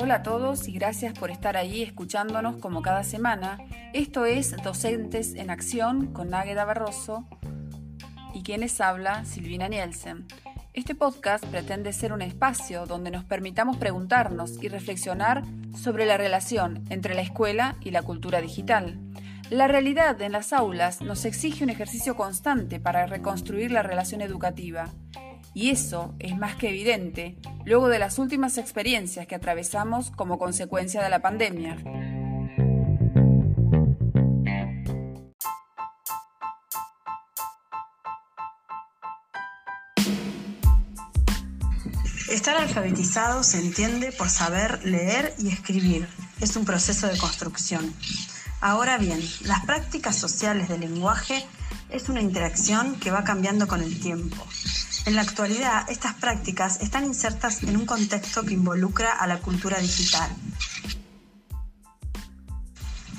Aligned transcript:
Hola 0.00 0.16
a 0.16 0.22
todos 0.22 0.68
y 0.68 0.72
gracias 0.72 1.18
por 1.18 1.30
estar 1.30 1.56
ahí 1.56 1.82
escuchándonos 1.82 2.56
como 2.56 2.82
cada 2.82 3.04
semana. 3.04 3.58
Esto 3.92 4.24
es 4.24 4.56
Docentes 4.62 5.34
en 5.34 5.50
Acción 5.50 6.08
con 6.14 6.32
Águeda 6.34 6.64
Barroso 6.64 7.26
y 8.32 8.42
quien 8.42 8.60
les 8.60 8.80
habla, 8.80 9.24
Silvina 9.24 9.68
Nielsen. 9.68 10.26
Este 10.72 10.94
podcast 10.94 11.44
pretende 11.46 11.92
ser 11.92 12.12
un 12.12 12.22
espacio 12.22 12.86
donde 12.86 13.10
nos 13.10 13.24
permitamos 13.24 13.76
preguntarnos 13.76 14.62
y 14.62 14.68
reflexionar 14.68 15.42
sobre 15.76 16.06
la 16.06 16.16
relación 16.16 16.84
entre 16.90 17.14
la 17.14 17.22
escuela 17.22 17.76
y 17.80 17.90
la 17.90 18.02
cultura 18.02 18.40
digital. 18.40 18.98
La 19.50 19.66
realidad 19.68 20.20
en 20.22 20.32
las 20.32 20.52
aulas 20.52 21.00
nos 21.00 21.24
exige 21.24 21.64
un 21.64 21.70
ejercicio 21.70 22.16
constante 22.16 22.78
para 22.78 23.06
reconstruir 23.06 23.72
la 23.72 23.82
relación 23.82 24.20
educativa. 24.20 24.92
Y 25.54 25.70
eso 25.70 26.14
es 26.18 26.36
más 26.36 26.56
que 26.56 26.68
evidente 26.68 27.36
luego 27.64 27.88
de 27.88 27.98
las 27.98 28.18
últimas 28.18 28.58
experiencias 28.58 29.26
que 29.26 29.34
atravesamos 29.34 30.10
como 30.10 30.38
consecuencia 30.38 31.02
de 31.02 31.10
la 31.10 31.20
pandemia. 31.20 31.76
Estar 42.30 42.56
alfabetizado 42.56 43.42
se 43.42 43.58
entiende 43.58 44.12
por 44.12 44.28
saber 44.28 44.84
leer 44.84 45.34
y 45.38 45.48
escribir. 45.48 46.06
Es 46.40 46.56
un 46.56 46.64
proceso 46.64 47.06
de 47.08 47.18
construcción. 47.18 47.92
Ahora 48.60 48.98
bien, 48.98 49.20
las 49.44 49.64
prácticas 49.64 50.16
sociales 50.16 50.68
del 50.68 50.80
lenguaje 50.80 51.46
es 51.90 52.08
una 52.08 52.20
interacción 52.20 52.96
que 53.00 53.10
va 53.10 53.24
cambiando 53.24 53.66
con 53.66 53.82
el 53.82 53.98
tiempo. 53.98 54.36
En 55.08 55.16
la 55.16 55.22
actualidad, 55.22 55.88
estas 55.88 56.12
prácticas 56.16 56.82
están 56.82 57.06
insertas 57.06 57.62
en 57.62 57.78
un 57.78 57.86
contexto 57.86 58.44
que 58.44 58.52
involucra 58.52 59.10
a 59.10 59.26
la 59.26 59.40
cultura 59.40 59.78
digital. 59.78 60.30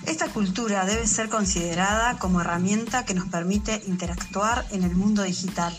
Esta 0.06 0.28
cultura 0.28 0.86
debe 0.86 1.08
ser 1.08 1.30
considerada 1.30 2.20
como 2.20 2.42
herramienta 2.42 3.06
que 3.06 3.16
nos 3.16 3.28
permite 3.30 3.82
interactuar 3.88 4.68
en 4.70 4.84
el 4.84 4.96
mundo 4.96 5.24
digital. 5.24 5.76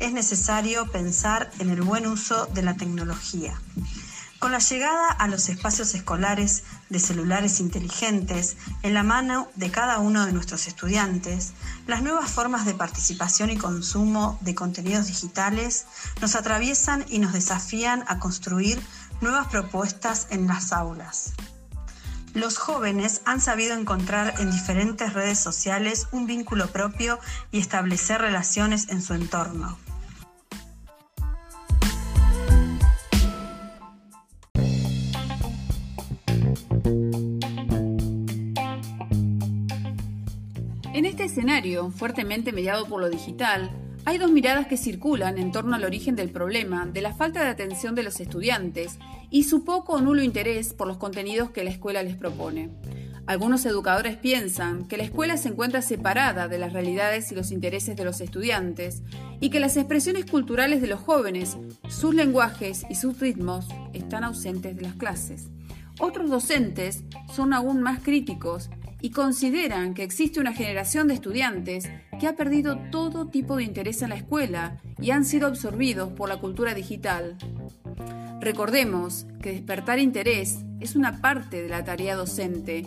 Es 0.00 0.12
necesario 0.12 0.90
pensar 0.90 1.48
en 1.60 1.70
el 1.70 1.82
buen 1.82 2.08
uso 2.08 2.46
de 2.46 2.62
la 2.62 2.74
tecnología. 2.74 3.54
Con 4.42 4.50
la 4.50 4.58
llegada 4.58 5.06
a 5.06 5.28
los 5.28 5.48
espacios 5.48 5.94
escolares 5.94 6.64
de 6.88 6.98
celulares 6.98 7.60
inteligentes 7.60 8.56
en 8.82 8.92
la 8.92 9.04
mano 9.04 9.48
de 9.54 9.70
cada 9.70 10.00
uno 10.00 10.26
de 10.26 10.32
nuestros 10.32 10.66
estudiantes, 10.66 11.52
las 11.86 12.02
nuevas 12.02 12.28
formas 12.28 12.66
de 12.66 12.74
participación 12.74 13.50
y 13.50 13.56
consumo 13.56 14.40
de 14.40 14.56
contenidos 14.56 15.06
digitales 15.06 15.86
nos 16.20 16.34
atraviesan 16.34 17.04
y 17.08 17.20
nos 17.20 17.32
desafían 17.32 18.02
a 18.08 18.18
construir 18.18 18.82
nuevas 19.20 19.46
propuestas 19.46 20.26
en 20.30 20.48
las 20.48 20.72
aulas. 20.72 21.34
Los 22.34 22.58
jóvenes 22.58 23.20
han 23.24 23.40
sabido 23.40 23.76
encontrar 23.78 24.34
en 24.40 24.50
diferentes 24.50 25.12
redes 25.12 25.38
sociales 25.38 26.08
un 26.10 26.26
vínculo 26.26 26.66
propio 26.72 27.20
y 27.52 27.60
establecer 27.60 28.20
relaciones 28.20 28.88
en 28.88 29.02
su 29.02 29.14
entorno. 29.14 29.78
Este 41.22 41.40
escenario, 41.40 41.90
fuertemente 41.90 42.50
mediado 42.50 42.86
por 42.86 43.00
lo 43.00 43.08
digital, 43.08 43.70
hay 44.04 44.18
dos 44.18 44.32
miradas 44.32 44.66
que 44.66 44.76
circulan 44.76 45.38
en 45.38 45.52
torno 45.52 45.76
al 45.76 45.84
origen 45.84 46.16
del 46.16 46.30
problema 46.30 46.84
de 46.84 47.00
la 47.00 47.14
falta 47.14 47.44
de 47.44 47.48
atención 47.48 47.94
de 47.94 48.02
los 48.02 48.18
estudiantes 48.18 48.98
y 49.30 49.44
su 49.44 49.64
poco 49.64 49.92
o 49.92 50.00
nulo 50.00 50.24
interés 50.24 50.74
por 50.74 50.88
los 50.88 50.96
contenidos 50.96 51.50
que 51.50 51.62
la 51.62 51.70
escuela 51.70 52.02
les 52.02 52.16
propone. 52.16 52.70
Algunos 53.26 53.64
educadores 53.66 54.16
piensan 54.16 54.88
que 54.88 54.96
la 54.96 55.04
escuela 55.04 55.36
se 55.36 55.50
encuentra 55.50 55.80
separada 55.80 56.48
de 56.48 56.58
las 56.58 56.72
realidades 56.72 57.30
y 57.30 57.36
los 57.36 57.52
intereses 57.52 57.94
de 57.94 58.04
los 58.04 58.20
estudiantes 58.20 59.04
y 59.38 59.50
que 59.50 59.60
las 59.60 59.76
expresiones 59.76 60.28
culturales 60.28 60.80
de 60.80 60.88
los 60.88 60.98
jóvenes, 60.98 61.56
sus 61.88 62.16
lenguajes 62.16 62.84
y 62.90 62.96
sus 62.96 63.20
ritmos 63.20 63.68
están 63.92 64.24
ausentes 64.24 64.74
de 64.74 64.82
las 64.82 64.94
clases. 64.94 65.46
Otros 66.00 66.30
docentes 66.30 67.04
son 67.32 67.52
aún 67.52 67.80
más 67.80 68.00
críticos 68.00 68.70
y 69.02 69.10
consideran 69.10 69.94
que 69.94 70.04
existe 70.04 70.40
una 70.40 70.54
generación 70.54 71.08
de 71.08 71.14
estudiantes 71.14 71.90
que 72.18 72.28
ha 72.28 72.36
perdido 72.36 72.78
todo 72.90 73.28
tipo 73.28 73.56
de 73.56 73.64
interés 73.64 74.00
en 74.00 74.10
la 74.10 74.14
escuela 74.14 74.80
y 75.00 75.10
han 75.10 75.24
sido 75.24 75.48
absorbidos 75.48 76.12
por 76.12 76.28
la 76.28 76.38
cultura 76.38 76.72
digital. 76.72 77.36
Recordemos 78.40 79.26
que 79.42 79.52
despertar 79.52 79.98
interés 79.98 80.60
es 80.80 80.94
una 80.94 81.20
parte 81.20 81.62
de 81.62 81.68
la 81.68 81.84
tarea 81.84 82.14
docente 82.14 82.86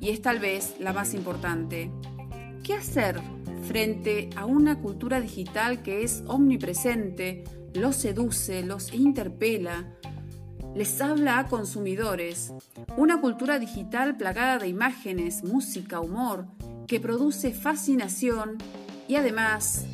y 0.00 0.10
es 0.10 0.20
tal 0.20 0.38
vez 0.38 0.76
la 0.80 0.92
más 0.92 1.14
importante. 1.14 1.90
¿Qué 2.62 2.74
hacer 2.74 3.20
frente 3.66 4.28
a 4.36 4.44
una 4.44 4.80
cultura 4.80 5.20
digital 5.20 5.82
que 5.82 6.02
es 6.02 6.22
omnipresente, 6.26 7.44
los 7.72 7.96
seduce, 7.96 8.62
los 8.62 8.92
interpela, 8.92 9.94
les 10.74 11.00
habla 11.00 11.38
a 11.38 11.46
consumidores. 11.46 12.52
Una 12.96 13.20
cultura 13.20 13.58
digital 13.58 14.16
plagada 14.16 14.58
de 14.58 14.68
imágenes, 14.68 15.44
música, 15.44 16.00
humor, 16.00 16.46
que 16.86 17.00
produce 17.00 17.52
fascinación 17.52 18.58
y 19.08 19.16
además 19.16 19.86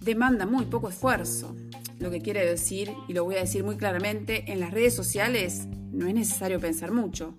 demanda 0.00 0.46
muy 0.46 0.66
poco 0.66 0.88
esfuerzo. 0.88 1.54
Lo 1.98 2.10
que 2.10 2.20
quiere 2.20 2.44
decir, 2.44 2.92
y 3.08 3.12
lo 3.12 3.24
voy 3.24 3.36
a 3.36 3.40
decir 3.40 3.64
muy 3.64 3.76
claramente, 3.76 4.52
en 4.52 4.60
las 4.60 4.72
redes 4.72 4.94
sociales 4.94 5.66
no 5.92 6.06
es 6.06 6.14
necesario 6.14 6.60
pensar 6.60 6.92
mucho. 6.92 7.38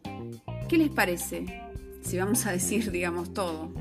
¿Qué 0.68 0.78
les 0.78 0.90
parece? 0.90 1.46
Si 2.02 2.18
vamos 2.18 2.46
a 2.46 2.52
decir, 2.52 2.91
digamos, 2.91 3.34
todo. 3.34 3.72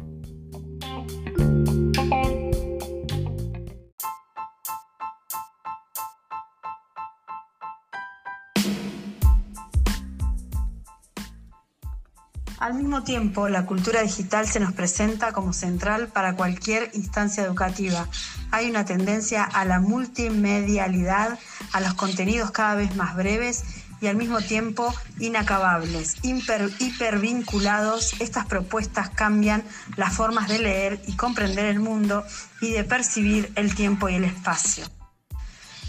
Al 12.59 12.73
mismo 12.73 13.03
tiempo, 13.03 13.51
la 13.51 13.67
cultura 13.67 14.01
digital 14.01 14.49
se 14.49 14.61
nos 14.61 14.73
presenta 14.73 15.33
como 15.33 15.53
central 15.53 16.09
para 16.09 16.37
cualquier 16.37 16.91
instancia 16.95 17.45
educativa. 17.45 18.09
Hay 18.51 18.71
una 18.71 18.87
tendencia 18.87 19.45
a 19.45 19.67
la 19.67 19.79
multimedialidad, 19.79 21.39
a 21.73 21.81
los 21.81 21.93
contenidos 21.95 22.53
cada 22.53 22.75
vez 22.75 22.97
más 22.97 23.15
breves 23.15 23.63
y 24.01 24.07
al 24.07 24.17
mismo 24.17 24.41
tiempo 24.41 24.95
inacabables, 25.21 26.17
hiper, 26.23 26.71
hipervinculados. 26.79 28.15
Estas 28.21 28.47
propuestas 28.47 29.11
cambian 29.11 29.63
las 29.97 30.15
formas 30.15 30.49
de 30.49 30.59
leer 30.59 31.03
y 31.07 31.13
comprender 31.15 31.67
el 31.67 31.81
mundo 31.81 32.25
y 32.63 32.73
de 32.73 32.85
percibir 32.85 33.53
el 33.57 33.75
tiempo 33.75 34.09
y 34.09 34.15
el 34.15 34.25
espacio. 34.25 34.87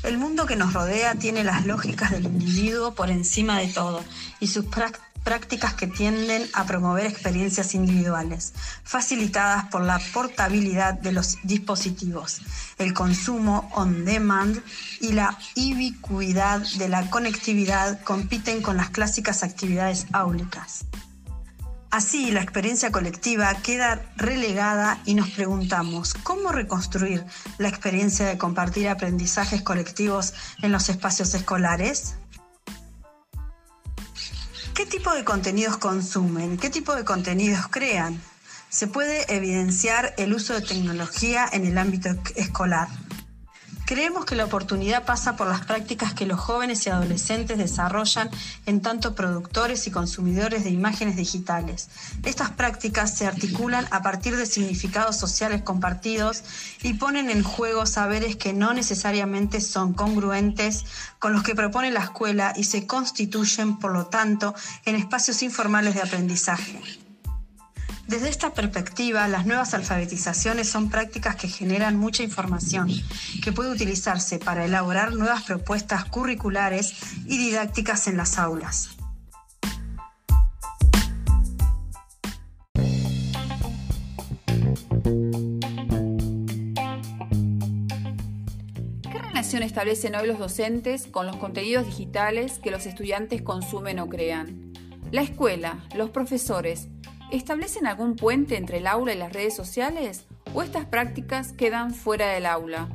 El 0.03 0.17
mundo 0.17 0.45
que 0.45 0.57
nos 0.57 0.73
rodea 0.73 1.15
tiene 1.15 1.43
las 1.43 1.65
lógicas 1.65 2.11
del 2.11 2.25
individuo 2.25 2.93
por 2.93 3.09
encima 3.09 3.57
de 3.57 3.67
todo 3.67 4.03
y 4.39 4.47
sus 4.47 4.65
prácticas 5.27 5.73
que 5.73 5.87
tienden 5.87 6.49
a 6.53 6.65
promover 6.65 7.05
experiencias 7.05 7.75
individuales, 7.75 8.53
facilitadas 8.85 9.65
por 9.65 9.83
la 9.83 9.99
portabilidad 10.13 10.93
de 10.93 11.11
los 11.11 11.37
dispositivos, 11.43 12.39
el 12.77 12.93
consumo 12.93 13.69
on 13.75 14.05
demand 14.05 14.63
y 15.01 15.11
la 15.11 15.37
ubicuidad 15.57 16.61
de 16.77 16.87
la 16.87 17.09
conectividad 17.09 18.01
compiten 18.05 18.61
con 18.61 18.77
las 18.77 18.89
clásicas 18.89 19.43
actividades 19.43 20.07
áulicas. 20.13 20.85
Así, 21.89 22.31
la 22.31 22.41
experiencia 22.41 22.89
colectiva 22.93 23.53
queda 23.55 24.01
relegada 24.15 25.01
y 25.03 25.13
nos 25.13 25.29
preguntamos, 25.31 26.13
¿cómo 26.23 26.53
reconstruir 26.53 27.25
la 27.57 27.67
experiencia 27.67 28.25
de 28.25 28.37
compartir 28.37 28.87
aprendizajes 28.87 29.61
colectivos 29.61 30.33
en 30.61 30.71
los 30.71 30.87
espacios 30.87 31.33
escolares? 31.33 32.15
¿Qué 34.77 34.85
tipo 34.85 35.11
de 35.11 35.23
contenidos 35.23 35.77
consumen? 35.77 36.59
¿Qué 36.59 36.69
tipo 36.69 36.95
de 36.95 37.03
contenidos 37.03 37.67
crean? 37.67 38.21
Se 38.69 38.85
puede 38.85 39.25
evidenciar 39.35 40.13
el 40.19 40.35
uso 40.35 40.53
de 40.53 40.61
tecnología 40.61 41.49
en 41.51 41.65
el 41.65 41.79
ámbito 41.79 42.09
escolar. 42.35 42.87
Creemos 43.87 44.25
que 44.25 44.35
la 44.35 44.43
oportunidad 44.43 45.05
pasa 45.05 45.37
por 45.37 45.47
las 45.47 45.63
prácticas 45.63 46.13
que 46.13 46.25
los 46.25 46.41
jóvenes 46.41 46.85
y 46.85 46.89
adolescentes 46.89 47.57
desarrollan 47.57 48.29
en 48.65 48.81
tanto 48.81 49.15
productores 49.15 49.87
y 49.87 49.91
consumidores 49.91 50.65
de 50.65 50.71
imágenes 50.71 51.15
digitales. 51.15 51.87
Estas 52.25 52.51
prácticas 52.51 53.17
se 53.17 53.25
articulan 53.25 53.87
a 53.91 54.01
partir 54.01 54.35
de 54.35 54.45
significados 54.45 55.15
sociales 55.15 55.61
compartidos 55.61 56.43
y 56.83 56.95
ponen 56.95 57.29
en 57.29 57.43
juego 57.43 57.85
saberes 57.85 58.35
que 58.35 58.51
no 58.51 58.73
necesariamente 58.73 59.61
son 59.61 59.93
congruentes 59.93 60.83
con 61.19 61.31
los 61.31 61.43
que 61.43 61.55
propone 61.55 61.89
la 61.89 62.01
escuela 62.01 62.51
y 62.57 62.65
se 62.65 62.87
constituyen, 62.87 63.77
por 63.77 63.93
lo 63.93 64.07
tanto, 64.07 64.53
en 64.83 64.97
espacios 64.97 65.41
informales 65.43 65.95
de 65.95 66.01
aprendizaje. 66.01 67.06
Desde 68.07 68.29
esta 68.29 68.53
perspectiva, 68.53 69.27
las 69.27 69.45
nuevas 69.45 69.73
alfabetizaciones 69.73 70.69
son 70.69 70.89
prácticas 70.89 71.35
que 71.35 71.49
generan 71.49 71.97
mucha 71.97 72.23
información, 72.23 72.87
que 73.43 73.51
puede 73.51 73.69
utilizarse 73.69 74.39
para 74.39 74.63
elaborar 74.63 75.11
nuevas 75.11 75.43
propuestas 75.43 76.05
curriculares 76.05 76.93
y 77.25 77.37
didácticas 77.37 78.07
en 78.07 78.15
las 78.15 78.39
aulas. 78.39 78.91
¿Qué 89.11 89.19
relación 89.19 89.63
establecen 89.63 90.15
hoy 90.15 90.27
los 90.27 90.39
docentes 90.39 91.07
con 91.07 91.27
los 91.27 91.35
contenidos 91.35 91.85
digitales 91.85 92.59
que 92.59 92.71
los 92.71 92.85
estudiantes 92.85 93.41
consumen 93.41 93.99
o 93.99 94.07
crean? 94.07 94.71
La 95.11 95.21
escuela, 95.21 95.85
los 95.93 96.09
profesores, 96.09 96.87
¿Establecen 97.31 97.87
algún 97.87 98.15
puente 98.15 98.55
entre 98.55 98.77
el 98.77 98.87
aula 98.87 99.13
y 99.13 99.17
las 99.17 99.33
redes 99.33 99.53
sociales 99.53 100.25
o 100.53 100.63
estas 100.63 100.85
prácticas 100.85 101.51
quedan 101.51 101.93
fuera 101.93 102.29
del 102.29 102.45
aula? 102.45 102.87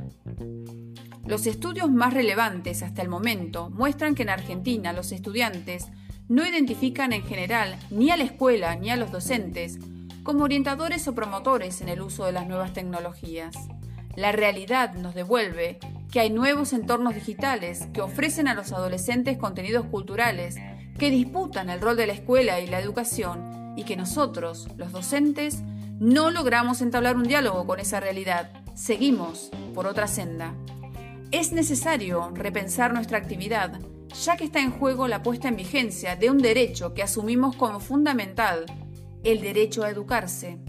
Los 1.23 1.45
estudios 1.45 1.91
más 1.91 2.15
relevantes 2.15 2.81
hasta 2.81 3.03
el 3.03 3.09
momento 3.09 3.69
muestran 3.69 4.15
que 4.15 4.23
en 4.23 4.29
Argentina 4.29 4.91
los 4.91 5.11
estudiantes 5.11 5.85
no 6.29 6.47
identifican 6.47 7.13
en 7.13 7.23
general 7.23 7.77
ni 7.91 8.09
a 8.09 8.17
la 8.17 8.23
escuela 8.23 8.75
ni 8.75 8.89
a 8.89 8.95
los 8.95 9.11
docentes 9.11 9.77
como 10.23 10.45
orientadores 10.45 11.07
o 11.07 11.13
promotores 11.13 11.81
en 11.81 11.89
el 11.89 12.01
uso 12.01 12.25
de 12.25 12.31
las 12.31 12.47
nuevas 12.47 12.73
tecnologías. 12.73 13.55
La 14.15 14.31
realidad 14.31 14.95
nos 14.95 15.13
devuelve 15.13 15.77
que 16.11 16.21
hay 16.21 16.31
nuevos 16.31 16.73
entornos 16.73 17.13
digitales 17.13 17.87
que 17.93 18.01
ofrecen 18.01 18.47
a 18.47 18.55
los 18.55 18.71
adolescentes 18.71 19.37
contenidos 19.37 19.85
culturales 19.85 20.55
que 20.97 21.11
disputan 21.11 21.69
el 21.69 21.81
rol 21.81 21.97
de 21.97 22.07
la 22.07 22.13
escuela 22.13 22.59
y 22.59 22.67
la 22.67 22.79
educación 22.79 23.52
y 23.75 23.83
que 23.83 23.95
nosotros, 23.95 24.67
los 24.77 24.91
docentes, 24.91 25.61
no 25.99 26.31
logramos 26.31 26.81
entablar 26.81 27.15
un 27.15 27.23
diálogo 27.23 27.65
con 27.65 27.79
esa 27.79 27.99
realidad. 27.99 28.51
Seguimos 28.75 29.51
por 29.73 29.87
otra 29.87 30.07
senda. 30.07 30.53
Es 31.31 31.51
necesario 31.51 32.31
repensar 32.33 32.93
nuestra 32.93 33.17
actividad, 33.17 33.79
ya 34.23 34.37
que 34.37 34.45
está 34.45 34.59
en 34.59 34.71
juego 34.71 35.07
la 35.07 35.23
puesta 35.23 35.47
en 35.47 35.55
vigencia 35.55 36.15
de 36.15 36.29
un 36.29 36.37
derecho 36.37 36.93
que 36.93 37.03
asumimos 37.03 37.55
como 37.55 37.79
fundamental, 37.79 38.65
el 39.23 39.41
derecho 39.41 39.83
a 39.83 39.89
educarse. 39.89 40.59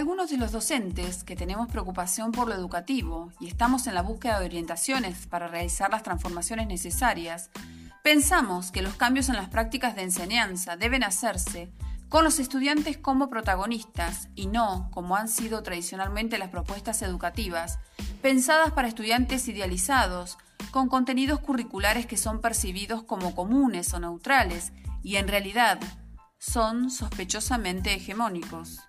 Algunos 0.00 0.30
de 0.30 0.38
los 0.38 0.50
docentes 0.50 1.24
que 1.24 1.36
tenemos 1.36 1.68
preocupación 1.68 2.32
por 2.32 2.48
lo 2.48 2.54
educativo 2.54 3.30
y 3.38 3.48
estamos 3.48 3.86
en 3.86 3.94
la 3.94 4.00
búsqueda 4.00 4.40
de 4.40 4.46
orientaciones 4.46 5.26
para 5.26 5.46
realizar 5.46 5.90
las 5.90 6.02
transformaciones 6.02 6.68
necesarias, 6.68 7.50
pensamos 8.02 8.70
que 8.70 8.80
los 8.80 8.94
cambios 8.94 9.28
en 9.28 9.36
las 9.36 9.50
prácticas 9.50 9.94
de 9.94 10.04
enseñanza 10.04 10.78
deben 10.78 11.04
hacerse 11.04 11.70
con 12.08 12.24
los 12.24 12.38
estudiantes 12.38 12.96
como 12.96 13.28
protagonistas 13.28 14.30
y 14.34 14.46
no 14.46 14.88
como 14.90 15.16
han 15.16 15.28
sido 15.28 15.62
tradicionalmente 15.62 16.38
las 16.38 16.48
propuestas 16.48 17.02
educativas, 17.02 17.78
pensadas 18.22 18.72
para 18.72 18.88
estudiantes 18.88 19.48
idealizados, 19.48 20.38
con 20.70 20.88
contenidos 20.88 21.40
curriculares 21.40 22.06
que 22.06 22.16
son 22.16 22.40
percibidos 22.40 23.02
como 23.02 23.34
comunes 23.34 23.92
o 23.92 24.00
neutrales 24.00 24.72
y 25.02 25.16
en 25.16 25.28
realidad 25.28 25.78
son 26.38 26.90
sospechosamente 26.90 27.92
hegemónicos. 27.92 28.80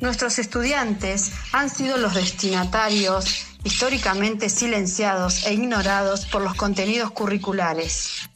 Nuestros 0.00 0.38
estudiantes 0.38 1.30
han 1.52 1.68
sido 1.68 1.98
los 1.98 2.14
destinatarios 2.14 3.46
históricamente 3.64 4.48
silenciados 4.48 5.44
e 5.44 5.52
ignorados 5.52 6.24
por 6.24 6.40
los 6.40 6.54
contenidos 6.54 7.10
curriculares. 7.10 8.30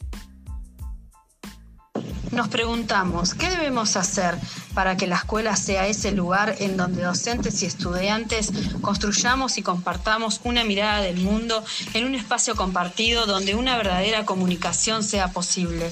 Nos 2.31 2.49
preguntamos, 2.49 3.33
¿qué 3.33 3.49
debemos 3.49 3.95
hacer 3.95 4.37
para 4.75 4.97
que 4.97 5.07
la 5.07 5.15
escuela 5.15 5.55
sea 5.55 5.87
ese 5.87 6.11
lugar 6.11 6.55
en 6.59 6.77
donde 6.77 7.01
docentes 7.01 7.63
y 7.63 7.65
estudiantes 7.65 8.51
construyamos 8.81 9.57
y 9.57 9.63
compartamos 9.63 10.41
una 10.43 10.63
mirada 10.65 11.01
del 11.01 11.17
mundo 11.17 11.63
en 11.93 12.05
un 12.05 12.13
espacio 12.13 12.55
compartido 12.55 13.25
donde 13.25 13.55
una 13.55 13.77
verdadera 13.77 14.25
comunicación 14.25 15.03
sea 15.03 15.29
posible? 15.29 15.91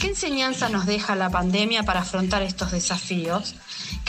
¿Qué 0.00 0.06
enseñanza 0.06 0.68
nos 0.68 0.86
deja 0.86 1.16
la 1.16 1.28
pandemia 1.28 1.82
para 1.82 2.00
afrontar 2.00 2.42
estos 2.42 2.70
desafíos? 2.70 3.56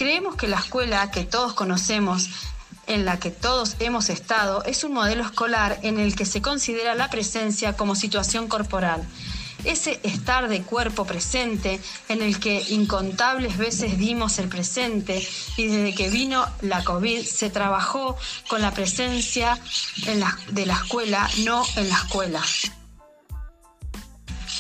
Creemos 0.02 0.36
que 0.36 0.48
la 0.48 0.58
escuela 0.58 1.12
que 1.12 1.26
todos 1.26 1.54
conocemos 1.54 2.28
en 2.88 3.06
la 3.06 3.20
que 3.20 3.30
todos 3.30 3.76
hemos 3.78 4.10
estado 4.10 4.64
es 4.64 4.84
un 4.84 4.94
modelo 4.94 5.24
escolar 5.24 5.78
en 5.84 6.00
el 6.00 6.16
que 6.16 6.26
se 6.26 6.42
considera 6.42 6.96
la 6.96 7.12
presencia 7.12 7.78
como 7.78 7.94
situación 7.94 8.48
corporal. 8.48 9.08
Ese 9.64 10.00
estar 10.02 10.48
de 10.48 10.64
cuerpo 10.64 11.06
presente 11.06 11.80
en 12.10 12.24
el 12.24 12.40
que 12.40 12.66
incontables 12.70 13.60
veces 13.60 14.00
dimos 14.00 14.40
el 14.40 14.50
presente 14.50 15.24
y 15.56 15.68
desde 15.68 15.94
que 15.94 16.10
vino 16.10 16.48
la 16.62 16.84
COVID 16.84 17.24
se 17.24 17.52
trabajó 17.52 18.18
con 18.50 18.64
la 18.64 18.72
presencia 18.72 19.60
de 20.48 20.66
la 20.66 20.74
escuela, 20.74 21.30
no 21.44 21.64
en 21.76 21.90
la 21.90 21.96
escuela. 21.98 22.42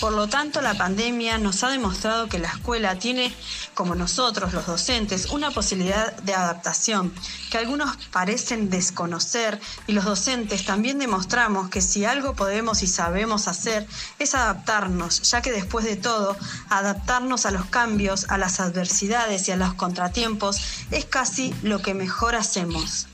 Por 0.01 0.13
lo 0.13 0.27
tanto, 0.27 0.61
la 0.61 0.73
pandemia 0.73 1.37
nos 1.37 1.63
ha 1.63 1.69
demostrado 1.69 2.27
que 2.27 2.39
la 2.39 2.47
escuela 2.47 2.97
tiene, 2.97 3.31
como 3.75 3.93
nosotros, 3.93 4.51
los 4.51 4.65
docentes, 4.65 5.27
una 5.27 5.51
posibilidad 5.51 6.11
de 6.23 6.33
adaptación 6.33 7.13
que 7.51 7.59
algunos 7.59 7.95
parecen 8.11 8.71
desconocer 8.71 9.61
y 9.85 9.91
los 9.91 10.03
docentes 10.03 10.65
también 10.65 10.97
demostramos 10.97 11.69
que 11.69 11.81
si 11.81 12.03
algo 12.03 12.33
podemos 12.33 12.81
y 12.81 12.87
sabemos 12.87 13.47
hacer 13.47 13.85
es 14.17 14.33
adaptarnos, 14.33 15.21
ya 15.21 15.43
que 15.43 15.51
después 15.51 15.85
de 15.85 15.97
todo, 15.97 16.35
adaptarnos 16.69 17.45
a 17.45 17.51
los 17.51 17.65
cambios, 17.65 18.25
a 18.29 18.39
las 18.39 18.59
adversidades 18.59 19.47
y 19.49 19.51
a 19.51 19.55
los 19.55 19.75
contratiempos 19.75 20.61
es 20.89 21.05
casi 21.05 21.53
lo 21.61 21.83
que 21.83 21.93
mejor 21.93 22.33
hacemos. 22.33 23.05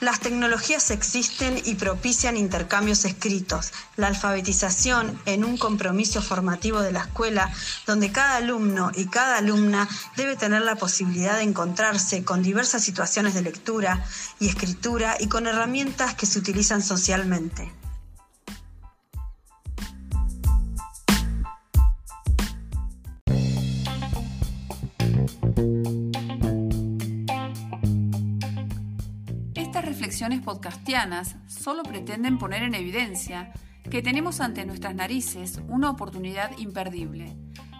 Las 0.00 0.20
tecnologías 0.20 0.90
existen 0.90 1.60
y 1.62 1.74
propician 1.74 2.38
intercambios 2.38 3.04
escritos, 3.04 3.72
la 3.96 4.06
alfabetización 4.06 5.20
en 5.26 5.44
un 5.44 5.58
compromiso 5.58 6.22
formativo 6.22 6.80
de 6.80 6.90
la 6.90 7.00
escuela 7.00 7.52
donde 7.86 8.10
cada 8.10 8.36
alumno 8.36 8.92
y 8.94 9.06
cada 9.06 9.36
alumna 9.36 9.86
debe 10.16 10.36
tener 10.36 10.62
la 10.62 10.76
posibilidad 10.76 11.36
de 11.36 11.42
encontrarse 11.42 12.24
con 12.24 12.42
diversas 12.42 12.82
situaciones 12.82 13.34
de 13.34 13.42
lectura 13.42 14.02
y 14.38 14.48
escritura 14.48 15.18
y 15.20 15.28
con 15.28 15.46
herramientas 15.46 16.14
que 16.14 16.24
se 16.24 16.38
utilizan 16.38 16.82
socialmente. 16.82 17.79
Podcastianas 30.38 31.34
solo 31.48 31.82
pretenden 31.82 32.38
poner 32.38 32.62
en 32.62 32.74
evidencia 32.74 33.52
que 33.90 34.02
tenemos 34.02 34.40
ante 34.40 34.64
nuestras 34.64 34.94
narices 34.94 35.60
una 35.66 35.90
oportunidad 35.90 36.56
imperdible, 36.58 37.36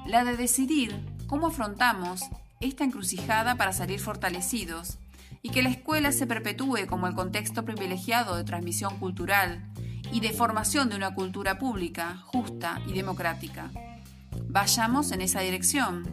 la 0.07 0.25
de 0.25 0.37
decidir 0.37 0.99
cómo 1.29 1.47
afrontamos 1.47 2.23
esta 2.59 2.83
encrucijada 2.83 3.55
para 3.55 3.73
salir 3.73 4.01
fortalecidos 4.01 4.99
y 5.43 5.51
que 5.51 5.63
la 5.63 5.71
escuela 5.71 6.13
se 6.13 6.27
perpetúe 6.27 6.87
como 6.89 7.07
el 7.07 7.15
contexto 7.15 7.65
privilegiado 7.65 8.37
de 8.37 8.45
transmisión 8.45 8.99
cultural 8.99 9.71
y 10.13 10.21
de 10.21 10.33
formación 10.33 10.89
de 10.91 10.97
una 10.97 11.15
cultura 11.15 11.59
pública, 11.59 12.17
justa 12.27 12.81
y 12.87 12.93
democrática. 12.93 13.71
Vayamos 14.49 15.13
en 15.13 15.21
esa 15.21 15.41
dirección. 15.41 16.05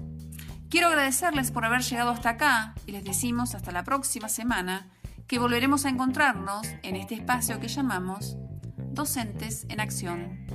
Quiero 0.70 0.88
agradecerles 0.88 1.52
por 1.52 1.66
haber 1.66 1.82
llegado 1.82 2.12
hasta 2.12 2.32
acá 2.32 2.76
y 2.86 2.92
les 2.92 3.04
decimos 3.04 3.56
hasta 3.56 3.72
la 3.72 3.84
próxima 3.84 4.30
semana 4.30 4.88
que 5.28 5.40
volveremos 5.40 5.86
a 5.86 5.90
encontrarnos 5.90 6.68
en 6.84 6.96
este 6.96 7.16
espacio 7.16 7.60
que 7.60 7.68
llamamos 7.68 8.38
Docentes 8.94 9.66
en 9.70 9.82
Acción. 9.82 10.48